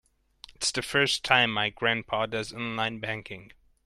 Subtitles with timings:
[0.55, 3.51] It's the first time my grandpa does online banking.